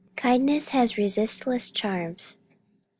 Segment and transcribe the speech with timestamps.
[0.15, 2.39] "Kindness has resistless charms."